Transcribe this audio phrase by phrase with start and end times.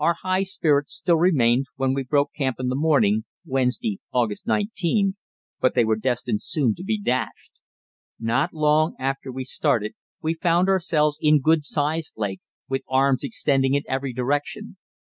[0.00, 5.14] Our high spirits still remained when we broke camp in the morning (Wednesday, August 19),
[5.60, 7.52] but they were destined soon to be dashed.
[8.18, 13.74] Not long after we started we found ourselves in good sized lakes, with arms extending
[13.74, 14.78] in every direction.